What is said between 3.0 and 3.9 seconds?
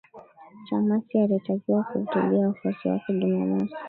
Jumamosi